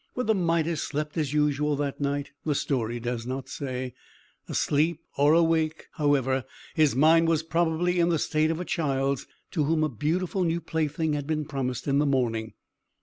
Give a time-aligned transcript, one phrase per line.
[0.15, 3.93] Whether Midas slept as usual that night, the story does not say.
[4.49, 6.43] Asleep or awake, however,
[6.73, 10.59] his mind was probably in the state of a child's, to whom a beautiful new
[10.59, 12.53] plaything has been promised in the morning.